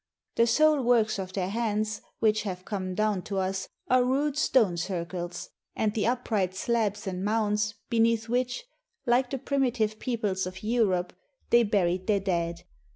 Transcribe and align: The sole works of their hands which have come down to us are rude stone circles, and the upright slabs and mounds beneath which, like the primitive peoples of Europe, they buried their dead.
The 0.33 0.47
sole 0.47 0.81
works 0.81 1.19
of 1.19 1.33
their 1.33 1.49
hands 1.51 2.01
which 2.17 2.41
have 2.41 2.65
come 2.65 2.95
down 2.95 3.21
to 3.25 3.37
us 3.37 3.69
are 3.87 4.03
rude 4.03 4.35
stone 4.35 4.75
circles, 4.77 5.51
and 5.75 5.93
the 5.93 6.07
upright 6.07 6.55
slabs 6.55 7.05
and 7.05 7.23
mounds 7.23 7.75
beneath 7.87 8.27
which, 8.27 8.65
like 9.05 9.29
the 9.29 9.37
primitive 9.37 9.99
peoples 9.99 10.47
of 10.47 10.63
Europe, 10.63 11.13
they 11.51 11.61
buried 11.61 12.07
their 12.07 12.19
dead. 12.19 12.63